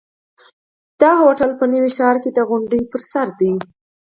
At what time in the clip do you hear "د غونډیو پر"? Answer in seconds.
2.33-3.01